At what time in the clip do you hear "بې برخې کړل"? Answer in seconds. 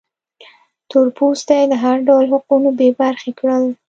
2.77-3.63